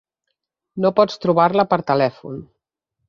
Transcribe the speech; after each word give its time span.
No 0.85 0.91
pots 0.99 1.21
trobar-la 1.25 1.67
per 1.75 1.81
telèfon. 1.93 2.45